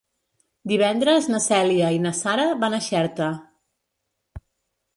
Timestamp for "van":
2.65-2.77